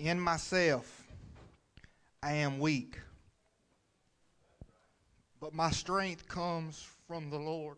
[0.00, 1.06] in myself,
[2.22, 2.98] I am weak.
[5.40, 7.76] But my strength comes from the Lord.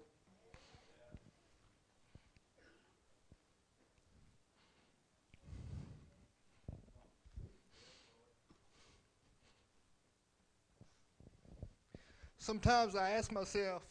[12.38, 13.82] Sometimes I ask myself,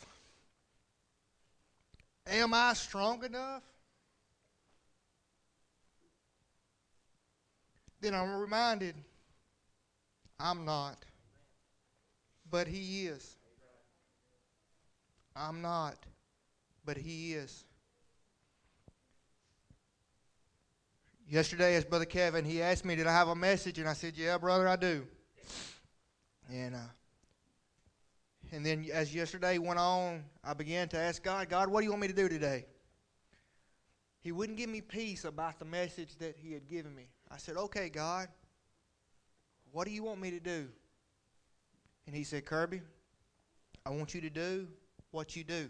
[2.27, 3.70] am I strong enough?
[8.01, 8.95] Then I'm reminded
[10.39, 10.97] I'm not,
[12.49, 13.37] but He is.
[15.35, 15.95] I'm not,
[16.83, 17.63] but He is.
[21.29, 23.79] Yesterday, as Brother Kevin, he asked me, Did I have a message?
[23.79, 25.07] And I said, Yeah, brother, I do.
[26.51, 26.79] And uh,
[28.51, 31.91] and then as yesterday went on, I began to ask God, God, what do you
[31.91, 32.65] want me to do today?
[34.21, 37.07] He wouldn't give me peace about the message that He had given me.
[37.31, 38.27] I said, Okay, God,
[39.71, 40.67] what do you want me to do?
[42.05, 42.81] And He said, Kirby,
[43.85, 44.67] I want you to do
[45.11, 45.69] what you do.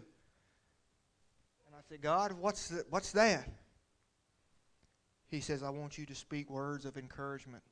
[1.66, 3.48] And I said, God, what's, the, what's that?
[5.28, 7.62] He says, I want you to speak words of encouragement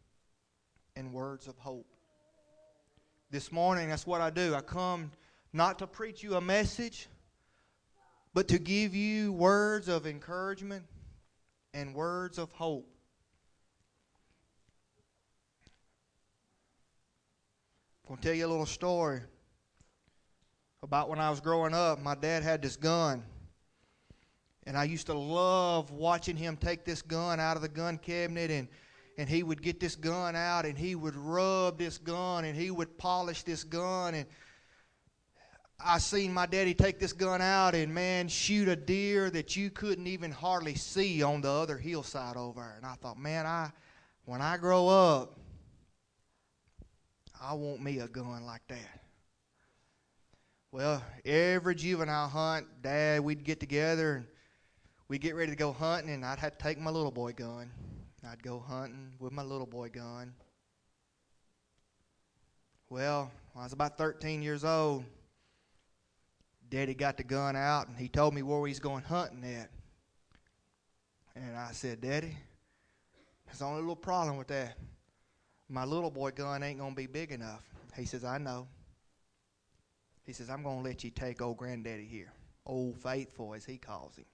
[0.97, 1.87] and words of hope.
[3.31, 4.55] This morning, that's what I do.
[4.55, 5.11] I come
[5.53, 7.09] not to preach you a message,
[8.33, 10.85] but to give you words of encouragement
[11.75, 12.89] and words of hope.
[18.11, 19.21] I'm going to tell you a little story
[20.83, 22.03] about when I was growing up.
[22.03, 23.23] My dad had this gun.
[24.67, 28.51] And I used to love watching him take this gun out of the gun cabinet
[28.51, 28.67] and
[29.17, 32.73] and he would get this gun out and he would rub this gun and he
[32.73, 34.27] would polish this gun and
[35.79, 39.71] I seen my daddy take this gun out and man shoot a deer that you
[39.71, 42.75] couldn't even hardly see on the other hillside over.
[42.77, 43.71] And I thought, man, I
[44.25, 45.39] when I grow up,
[47.41, 49.01] I want me a gun like that.
[50.73, 54.27] Well, every juvenile hunt, Dad, we'd get together and
[55.09, 57.71] we'd get ready to go hunting, and I'd have to take my little boy gun.
[58.29, 60.35] I'd go hunting with my little boy gun.
[62.91, 65.05] Well, I was about 13 years old,
[66.71, 69.71] Daddy got the gun out and he told me where he's going hunting at.
[71.35, 72.37] And I said, Daddy,
[73.47, 74.77] there's only a little problem with that.
[75.71, 77.63] My little boy gun ain't going to be big enough.
[77.97, 78.67] He says, I know.
[80.27, 82.33] He says, I'm going to let you take old granddaddy here.
[82.67, 84.25] Old Faithful, as he calls him.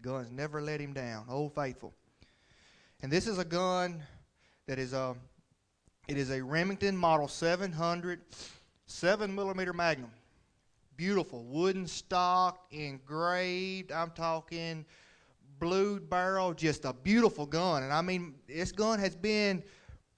[0.00, 1.26] Guns never let him down.
[1.28, 1.92] Old Faithful.
[3.02, 4.00] And this is a gun
[4.66, 5.16] that is a,
[6.06, 8.20] it is a Remington Model 700
[8.86, 10.10] 7 millimeter Magnum.
[10.96, 13.90] Beautiful wooden stock, engraved.
[13.90, 14.84] I'm talking
[15.58, 17.82] blued barrel, just a beautiful gun.
[17.82, 19.62] And I mean, this gun has been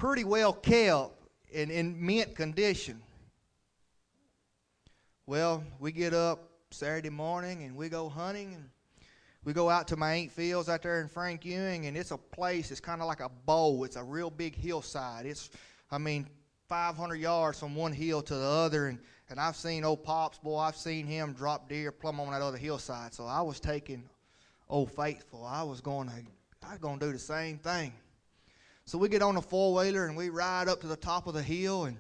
[0.03, 1.13] pretty well kept
[1.53, 3.01] in, in mint condition.
[5.27, 6.41] Well, we get up
[6.73, 8.65] Saturday morning and we go hunting and
[9.45, 12.73] we go out to my Ain't Fields out there in Frankewing, and it's a place.
[12.73, 13.85] It's kind of like a bowl.
[13.85, 15.25] It's a real big hillside.
[15.25, 15.51] It's,
[15.89, 16.27] I mean,
[16.69, 18.99] 500 yards from one hill to the other, and
[19.31, 20.59] and I've seen old pops, boy.
[20.59, 23.15] I've seen him drop deer plumb on that other hillside.
[23.15, 24.03] So I was taking
[24.69, 25.45] old faithful.
[25.45, 26.15] I was going to,
[26.67, 27.93] I was going to do the same thing.
[28.85, 31.35] So we get on the four wheeler and we ride up to the top of
[31.35, 31.97] the hill and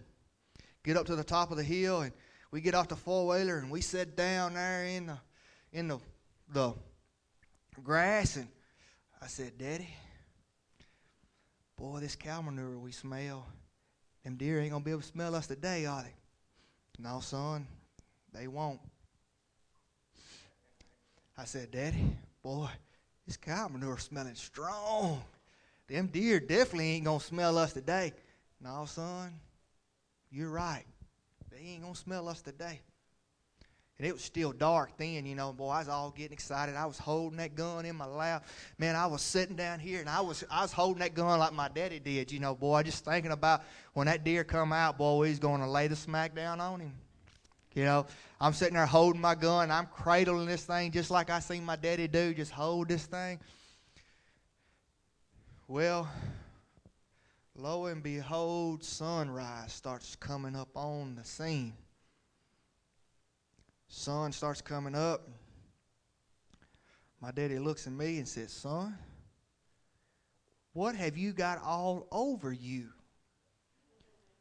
[0.85, 2.13] get up to the top of the hill and
[2.51, 5.19] we get off the four wheeler and we sit down there in the
[5.73, 5.99] in the
[6.53, 6.75] the
[7.83, 8.49] grass, and
[9.21, 9.89] I said, Daddy,
[11.77, 13.47] boy, this cow manure we smell,
[14.25, 16.15] them deer ain't to be able to smell us today, are they?
[16.99, 17.67] No, son,
[18.33, 18.81] they won't.
[21.37, 22.69] I said, Daddy, boy,
[23.27, 25.23] this cow manure smelling strong.
[25.93, 28.15] Them deer definitely ain't going to smell us today.
[28.63, 29.35] No, son,
[30.31, 30.85] you're right.
[31.51, 32.81] They ain't going to smell us today.
[33.99, 36.77] And it was still dark then, you know, boy, I was all getting excited.
[36.77, 38.47] I was holding that gun in my lap.
[38.79, 41.53] Man, I was sitting down here and I was I was holding that gun like
[41.53, 43.63] my daddy did, you know, boy, just thinking about
[43.93, 46.95] when that deer come out, boy, he's to lay the smack down on him.
[47.75, 48.07] You know,
[48.41, 49.71] I'm sitting there holding my gun.
[49.71, 53.39] I'm cradling this thing just like I seen my daddy do, just hold this thing.
[55.73, 56.07] Well,
[57.57, 61.73] lo and behold, sunrise starts coming up on the scene
[63.89, 65.27] sun starts coming up.
[67.23, 68.99] My daddy looks at me and says, Son,
[70.75, 72.89] what have you got all over you?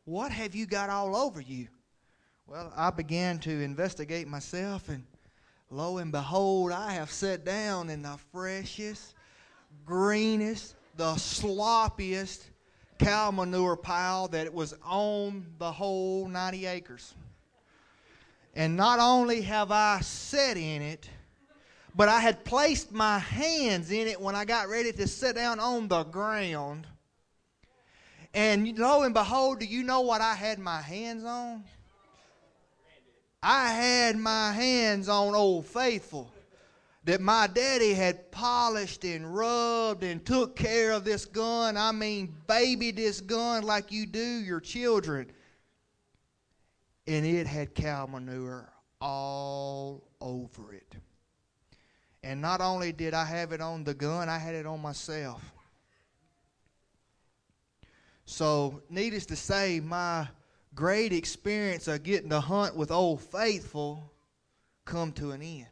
[0.04, 1.70] What have you got all over you?
[2.46, 5.06] Well, I began to investigate myself, and
[5.70, 9.14] lo and behold, I have sat down in the freshest,
[9.86, 12.44] greenest, the sloppiest
[13.00, 17.16] cow manure pile that was on the whole 90 acres.
[18.54, 21.10] And not only have I sat in it,
[21.96, 25.60] but I had placed my hands in it when I got ready to sit down
[25.60, 26.86] on the ground.
[28.36, 31.64] And lo and behold, do you know what I had my hands on?
[33.42, 36.32] I had my hands on Old Faithful
[37.04, 41.76] that my daddy had polished and rubbed and took care of this gun.
[41.76, 45.32] I mean, baby this gun like you do your children.
[47.08, 50.96] And it had cow manure all over it.
[52.24, 55.42] And not only did I have it on the gun, I had it on myself.
[58.26, 60.28] So, needless to say, my
[60.76, 64.12] great experience of getting to hunt with Old Faithful
[64.86, 65.68] come to an end.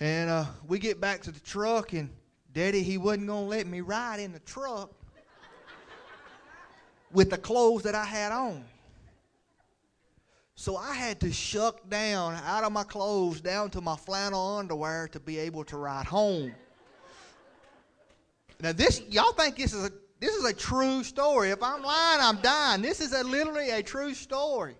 [0.00, 2.08] And uh, we get back to the truck, and
[2.54, 4.90] Daddy, he wasn't going to let me ride in the truck
[7.12, 8.64] with the clothes that I had on.
[10.54, 15.08] So I had to shuck down out of my clothes down to my flannel underwear
[15.08, 16.54] to be able to ride home.
[18.60, 21.48] Now this y'all think this is a this is a true story.
[21.48, 22.82] If I'm lying, I'm dying.
[22.82, 24.76] This is a, literally a true story.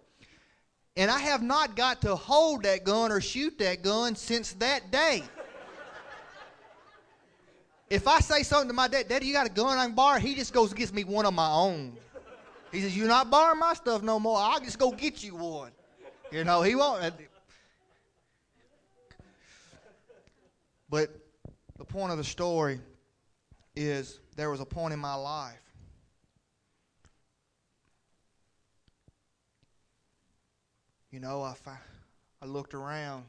[0.96, 4.90] And I have not got to hold that gun or shoot that gun since that
[4.90, 5.22] day.
[7.88, 10.18] if I say something to my dad, Daddy, you got a gun I can borrow?
[10.18, 11.96] He just goes and gets me one of my own.
[12.72, 14.38] He says, You're not borrowing my stuff no more.
[14.38, 15.70] I'll just go get you one.
[16.30, 17.14] You know, he won't.
[20.88, 21.16] But
[21.78, 22.80] the point of the story
[23.76, 25.60] is there was a point in my life
[31.10, 31.54] you know, I,
[32.40, 33.24] I looked around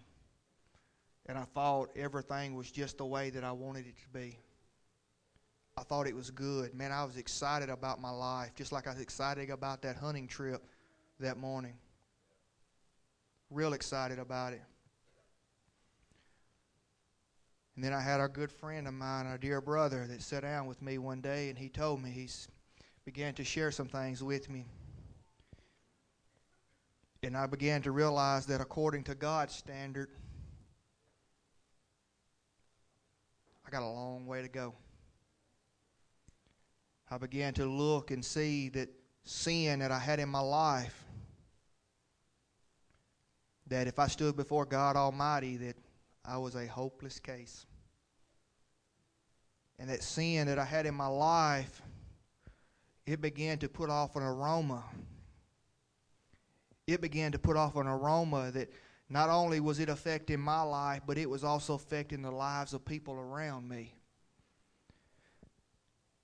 [1.26, 4.38] and I thought everything was just the way that I wanted it to be.
[5.78, 6.76] I thought it was good.
[6.76, 10.28] Man, I was excited about my life, just like I was excited about that hunting
[10.28, 10.64] trip
[11.20, 11.74] that morning.
[13.50, 14.62] Real excited about it.
[17.76, 20.68] And then I had a good friend of mine, a dear brother, that sat down
[20.68, 22.30] with me one day and he told me, he
[23.06, 24.66] began to share some things with me.
[27.24, 30.10] And I began to realize that according to God's standard,
[33.66, 34.74] I got a long way to go.
[37.12, 38.90] I began to look and see that
[39.24, 41.06] sin that I had in my life,
[43.68, 45.76] that if I stood before God Almighty, that
[46.26, 47.68] I was a hopeless case.
[49.78, 51.84] And that sin that I had in my life,
[53.06, 54.84] it began to put off an aroma
[56.92, 58.72] it began to put off an aroma that
[59.10, 62.86] not only was it affecting my life, but it was also affecting the lives of
[62.86, 63.96] people around me.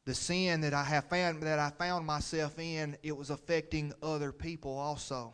[0.05, 4.31] The sin that I have found that I found myself in, it was affecting other
[4.31, 5.33] people also.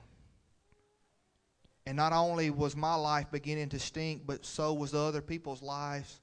[1.85, 5.61] And not only was my life beginning to stink, but so was the other people's
[5.61, 6.21] lives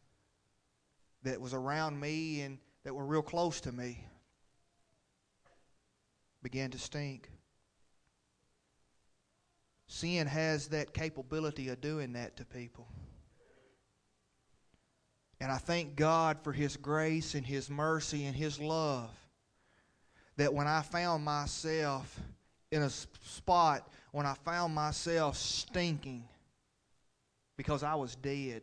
[1.22, 4.04] that was around me and that were real close to me
[6.42, 7.30] began to stink.
[9.92, 12.86] Sin has that capability of doing that to people.
[15.40, 19.10] And I thank God for His grace and His mercy and His love.
[20.36, 22.20] That when I found myself
[22.70, 26.22] in a spot, when I found myself stinking
[27.56, 28.62] because I was dead.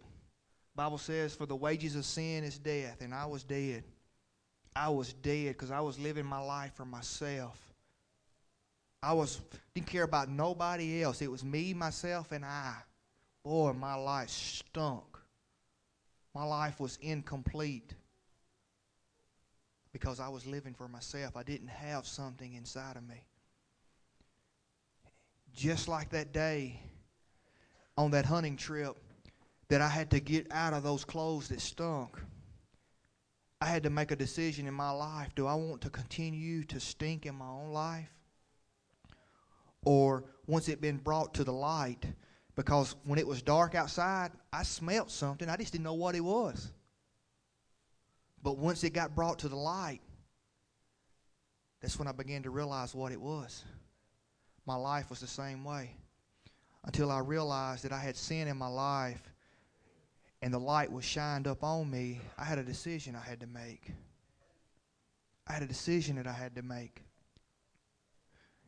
[0.77, 3.83] Bible says, for the wages of sin is death, and I was dead.
[4.73, 7.59] I was dead because I was living my life for myself.
[9.01, 9.41] I was
[9.73, 11.21] didn't care about nobody else.
[11.21, 12.75] It was me, myself, and I.
[13.43, 15.17] Boy, my life stunk.
[16.33, 17.93] My life was incomplete
[19.91, 21.37] because I was living for myself.
[21.37, 23.23] I didn't have something inside of me.
[25.55, 26.79] Just like that day
[27.97, 28.95] on that hunting trip
[29.69, 32.19] that I had to get out of those clothes that stunk.
[33.59, 35.33] I had to make a decision in my life.
[35.35, 38.09] Do I want to continue to stink in my own life?
[39.87, 42.05] Or once it been brought to the light
[42.57, 45.47] because when it was dark outside i smelt something.
[45.47, 46.73] I just didn't know what it was.
[48.43, 50.01] But once it got brought to the light
[51.81, 53.63] that's when i began to realize what it was.
[54.65, 55.95] My life was the same way.
[56.83, 59.31] Until i realized that i had sin in my life
[60.41, 63.47] and the light was shined up on me i had a decision i had to
[63.47, 63.93] make.
[65.47, 67.03] I had a decision that i had to make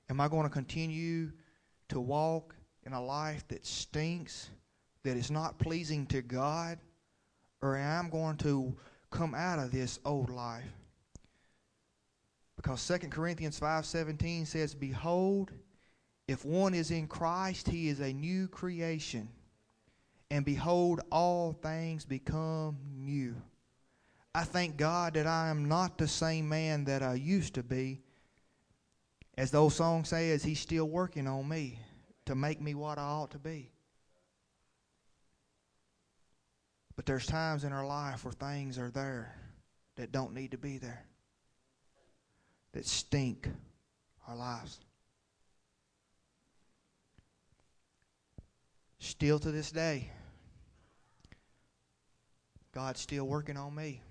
[0.10, 1.32] Am I going to continue
[1.90, 4.50] to walk in a life that stinks,
[5.04, 6.80] that is not pleasing to God?
[7.62, 8.76] Or am I going to
[9.12, 10.72] come out of this old life?
[12.56, 15.52] Because 2 Corinthians 5:17 says, "Behold,
[16.28, 19.30] if one is in Christ, he is a new creation.
[20.32, 23.42] And behold, all things become new."
[24.36, 28.02] I thank God that I am not the same man that I used to be.
[29.40, 31.80] As the old song says, He's still working on me
[32.26, 33.72] to make me what I ought to be.
[36.98, 39.34] But there's times in our life where things are there
[39.96, 41.06] that don't need to be there,
[42.74, 43.48] that stink
[44.28, 44.82] our lives.
[49.00, 50.12] Still to this day,
[52.74, 54.02] God's still working on me.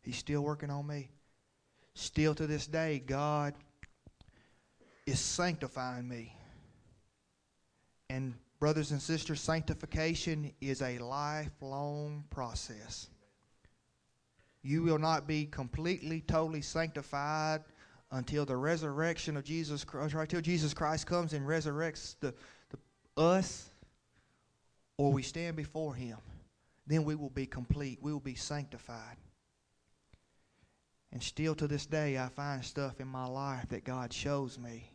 [0.00, 1.10] He's still working on me.
[1.92, 3.52] Still to this day, God
[5.06, 6.34] is sanctifying me.
[8.08, 13.08] And, brothers and sisters, sanctification is a lifelong process.
[14.62, 17.62] You will not be completely, totally sanctified
[18.12, 20.22] until the resurrection of Jesus Christ, right?
[20.22, 22.34] Until Jesus Christ comes and resurrects the,
[22.70, 23.70] the, us,
[24.98, 26.18] or we stand before Him.
[26.86, 28.00] Then we will be complete.
[28.02, 29.16] We will be sanctified.
[31.20, 34.90] And still to this day, I find stuff in my life that God shows me.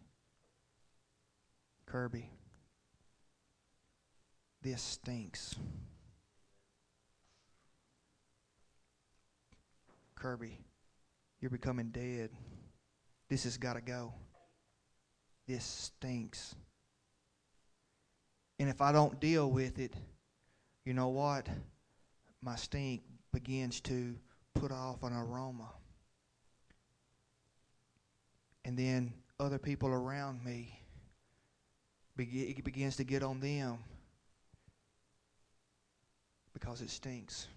[1.86, 2.32] Kirby,
[4.64, 5.56] this stinks.
[10.16, 10.58] Kirby,
[11.42, 12.32] you're becoming dead.
[13.30, 14.12] This has got to go.
[15.48, 16.56] This stinks.
[18.58, 19.94] And if I don't deal with it,
[20.86, 21.48] you know what?
[22.42, 24.16] My stink begins to
[24.56, 25.70] put off an aroma
[28.66, 30.80] and then other people around me
[32.18, 33.78] it begins to get on them
[36.54, 37.48] because it stinks.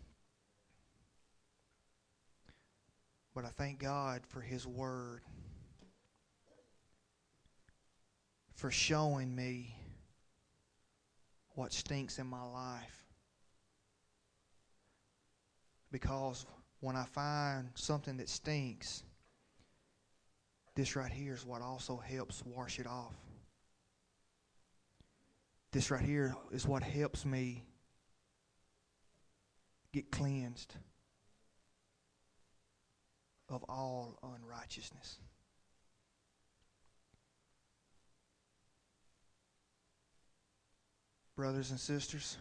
[3.34, 5.20] But I thank God for His Word,
[8.54, 9.76] for showing me
[11.54, 13.04] what stinks in my life.
[15.92, 16.44] Because
[16.80, 19.04] when I find something that stinks,
[20.78, 23.12] this right here is what also helps wash it off.
[25.73, 27.64] This right here is what helps me
[29.92, 30.76] get cleansed
[33.49, 35.18] of all unrighteousness.
[41.35, 42.38] Brothers and sisters,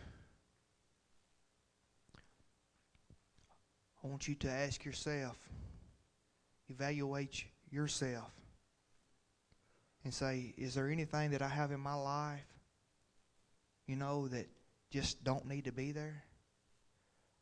[4.03, 5.39] I want you to ask yourself,
[6.70, 8.31] evaluate yourself
[10.03, 12.45] and say, Is there anything that I have in my life,
[13.88, 14.47] you know, that
[14.91, 16.24] just don't need to be there?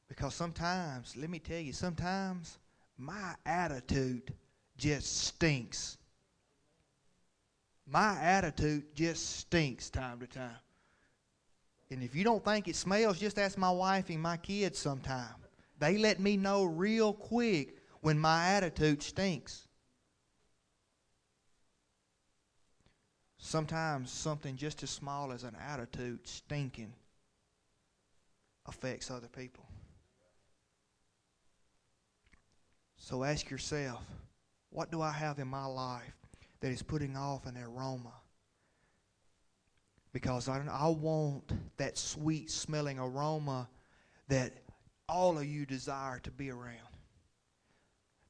[0.07, 2.57] Because sometimes, let me tell you, sometimes
[2.97, 4.33] my attitude
[4.77, 5.97] just stinks.
[7.87, 10.57] My attitude just stinks time to time.
[11.91, 15.35] And if you don't think it smells, just ask my wife and my kids sometime.
[15.79, 19.67] They let me know real quick when my attitude stinks.
[23.45, 26.91] Sometimes something just as small as an attitude stinking
[28.65, 29.63] affects other people.
[32.97, 34.01] So ask yourself,
[34.71, 36.15] what do I have in my life
[36.59, 38.13] that is putting off an aroma?
[40.11, 43.69] Because I, I want that sweet smelling aroma
[44.27, 44.53] that
[45.07, 46.97] all of you desire to be around.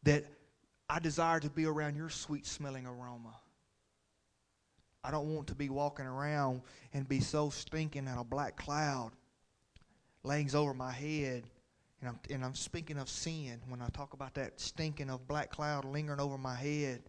[0.03, 0.25] That
[0.89, 3.39] I desire to be around your sweet smelling aroma.
[5.05, 9.12] I don't want to be walking around and be so stinking that a black cloud
[10.24, 11.43] lays over my head.
[12.01, 15.51] And I'm, and I'm speaking of sin when I talk about that stinking of black
[15.51, 17.03] cloud lingering over my head.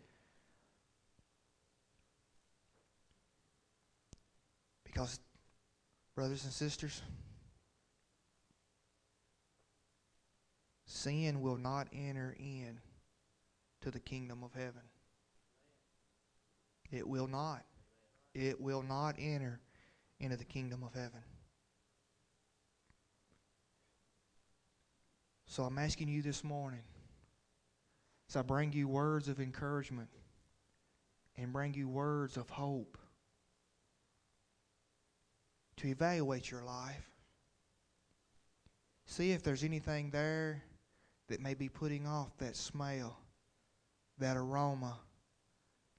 [4.84, 5.18] Because,
[6.14, 7.00] brothers and sisters,
[10.84, 12.78] sin will not enter in
[13.80, 14.82] to the kingdom of heaven.
[16.92, 17.64] It will not
[18.36, 19.60] it will not enter
[20.20, 21.22] into the kingdom of heaven.
[25.46, 26.82] So I'm asking you this morning,
[28.28, 30.10] as I bring you words of encouragement
[31.38, 32.98] and bring you words of hope,
[35.76, 37.08] to evaluate your life.
[39.06, 40.62] See if there's anything there
[41.28, 43.18] that may be putting off that smell,
[44.18, 44.98] that aroma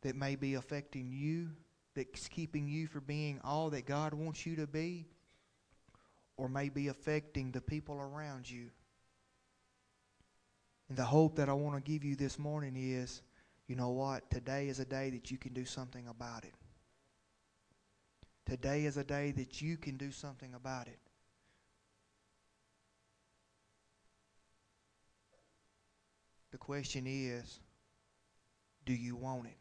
[0.02, 1.50] that may be affecting you
[1.98, 5.08] that's keeping you from being all that God wants you to be,
[6.38, 8.70] or may be affecting the people around you.
[10.90, 13.22] And the hope that I want to give you this morning is
[13.68, 14.30] you know what?
[14.30, 16.54] Today is a day that you can do something about it.
[18.46, 21.00] Today is a day that you can do something about it.
[26.52, 27.60] The question is,
[28.86, 29.58] do you want it?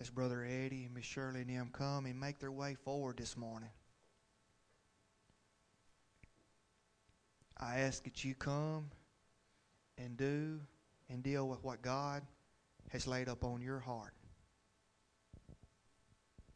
[0.00, 3.36] As Brother Eddie and Miss Shirley and them come and make their way forward this
[3.36, 3.70] morning.
[7.56, 8.90] I ask that you come
[9.96, 10.60] and do
[11.10, 12.22] and deal with what God
[12.90, 14.14] has laid up on your heart.